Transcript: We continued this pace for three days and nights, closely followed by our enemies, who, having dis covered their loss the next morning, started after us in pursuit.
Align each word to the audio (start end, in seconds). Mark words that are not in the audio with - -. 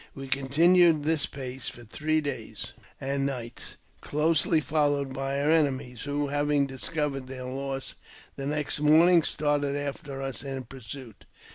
We 0.15 0.27
continued 0.27 1.03
this 1.03 1.27
pace 1.27 1.69
for 1.69 1.83
three 1.83 2.21
days 2.21 2.73
and 2.99 3.23
nights, 3.23 3.75
closely 4.01 4.59
followed 4.59 5.13
by 5.13 5.39
our 5.39 5.51
enemies, 5.51 6.01
who, 6.01 6.29
having 6.29 6.65
dis 6.65 6.89
covered 6.89 7.27
their 7.27 7.43
loss 7.45 7.93
the 8.35 8.47
next 8.47 8.79
morning, 8.79 9.21
started 9.21 9.75
after 9.75 10.19
us 10.19 10.41
in 10.41 10.63
pursuit. 10.63 11.25